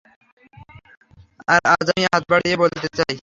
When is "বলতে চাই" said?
2.61-3.15